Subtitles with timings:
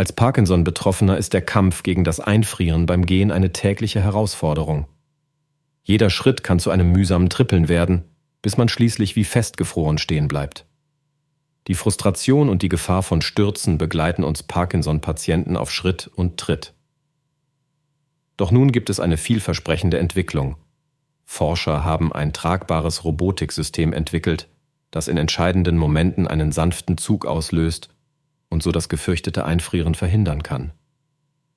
[0.00, 4.86] Als Parkinson-Betroffener ist der Kampf gegen das Einfrieren beim Gehen eine tägliche Herausforderung.
[5.82, 8.04] Jeder Schritt kann zu einem mühsamen Trippeln werden,
[8.40, 10.64] bis man schließlich wie festgefroren stehen bleibt.
[11.66, 16.72] Die Frustration und die Gefahr von Stürzen begleiten uns Parkinson-Patienten auf Schritt und Tritt.
[18.38, 20.56] Doch nun gibt es eine vielversprechende Entwicklung.
[21.26, 24.48] Forscher haben ein tragbares Robotiksystem entwickelt,
[24.92, 27.90] das in entscheidenden Momenten einen sanften Zug auslöst
[28.50, 30.72] und so das gefürchtete Einfrieren verhindern kann.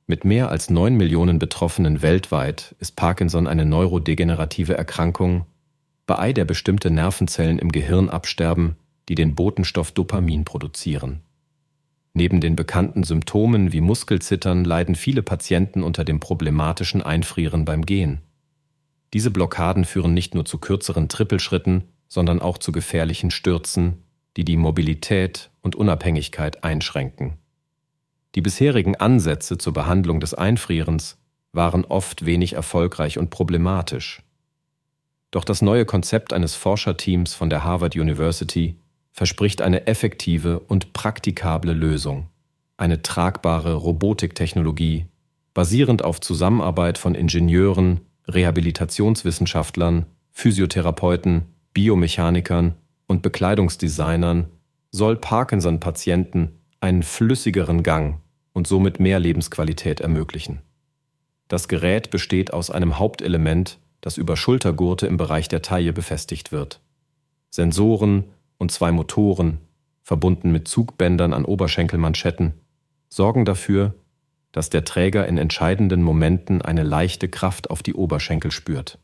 [0.05, 5.45] Mit mehr als neun Millionen Betroffenen weltweit ist Parkinson eine neurodegenerative Erkrankung,
[6.05, 8.75] bei der bestimmte Nervenzellen im Gehirn absterben,
[9.09, 11.21] die den Botenstoff Dopamin produzieren.
[12.13, 18.19] Neben den bekannten Symptomen wie Muskelzittern leiden viele Patienten unter dem problematischen Einfrieren beim Gehen.
[19.13, 24.03] Diese Blockaden führen nicht nur zu kürzeren Trippelschritten, sondern auch zu gefährlichen Stürzen,
[24.37, 27.39] die die Mobilität und Unabhängigkeit einschränken.
[28.35, 31.17] Die bisherigen Ansätze zur Behandlung des Einfrierens
[31.51, 34.21] waren oft wenig erfolgreich und problematisch.
[35.31, 38.75] Doch das neue Konzept eines Forscherteams von der Harvard University
[39.11, 42.27] verspricht eine effektive und praktikable Lösung,
[42.77, 45.05] eine tragbare Robotiktechnologie,
[45.53, 52.73] basierend auf Zusammenarbeit von Ingenieuren, Rehabilitationswissenschaftlern, Physiotherapeuten, Biomechanikern
[53.07, 54.47] und Bekleidungsdesignern
[54.93, 58.19] soll Parkinson-Patienten einen flüssigeren Gang
[58.53, 60.61] und somit mehr Lebensqualität ermöglichen.
[61.47, 66.79] Das Gerät besteht aus einem Hauptelement, das über Schultergurte im Bereich der Taille befestigt wird.
[67.49, 68.25] Sensoren
[68.57, 69.59] und zwei Motoren,
[70.03, 72.53] verbunden mit Zugbändern an Oberschenkelmanschetten,
[73.09, 73.95] sorgen dafür,
[74.51, 78.99] dass der Träger in entscheidenden Momenten eine leichte Kraft auf die Oberschenkel spürt.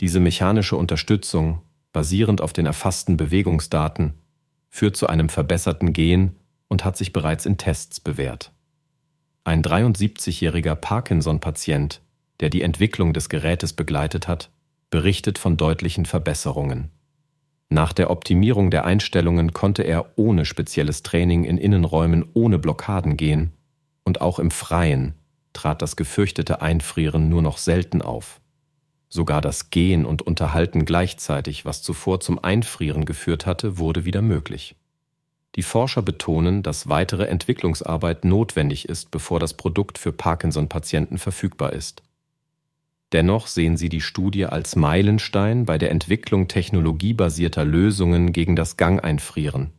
[0.00, 4.14] Diese mechanische Unterstützung basierend auf den erfassten Bewegungsdaten,
[4.68, 6.36] führt zu einem verbesserten Gehen
[6.68, 8.52] und hat sich bereits in Tests bewährt.
[9.44, 12.00] Ein 73-jähriger Parkinson-Patient,
[12.40, 14.50] der die Entwicklung des Gerätes begleitet hat,
[14.90, 16.90] berichtet von deutlichen Verbesserungen.
[17.68, 23.52] Nach der Optimierung der Einstellungen konnte er ohne spezielles Training in Innenräumen ohne Blockaden gehen
[24.04, 25.14] und auch im Freien
[25.52, 28.40] trat das gefürchtete Einfrieren nur noch selten auf.
[29.16, 34.76] Sogar das Gehen und Unterhalten gleichzeitig, was zuvor zum Einfrieren geführt hatte, wurde wieder möglich.
[35.54, 42.02] Die Forscher betonen, dass weitere Entwicklungsarbeit notwendig ist, bevor das Produkt für Parkinson-Patienten verfügbar ist.
[43.12, 49.70] Dennoch sehen sie die Studie als Meilenstein bei der Entwicklung technologiebasierter Lösungen gegen das Gangeinfrieren.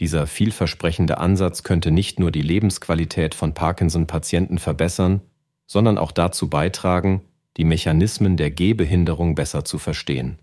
[0.00, 5.20] Dieser vielversprechende Ansatz könnte nicht nur die Lebensqualität von Parkinson-Patienten verbessern,
[5.68, 7.22] sondern auch dazu beitragen,
[7.56, 10.38] die Mechanismen der Gehbehinderung besser zu verstehen.